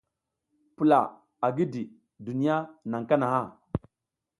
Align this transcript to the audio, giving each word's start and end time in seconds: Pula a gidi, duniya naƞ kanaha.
Pula 0.75 1.01
a 1.45 1.47
gidi, 1.55 1.83
duniya 2.25 2.55
naƞ 2.89 3.01
kanaha. 3.09 3.41